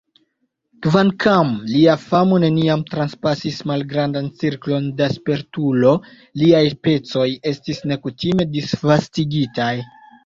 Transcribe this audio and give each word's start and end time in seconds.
Kvankam 0.85 1.51
lia 1.73 1.93
famo 2.03 2.39
neniam 2.43 2.85
transpasis 2.93 3.59
malgrandan 3.73 4.29
cirklon 4.39 4.87
da 5.03 5.11
spertulo, 5.19 5.93
liaj 6.43 6.65
pecoj 6.89 7.27
estis 7.53 7.85
nekutime 7.93 8.51
disvastigitaj. 8.57 9.73